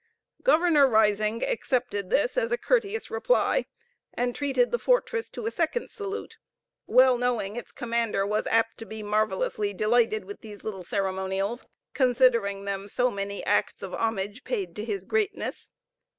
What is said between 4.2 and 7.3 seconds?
treated the fortress to a second salute, well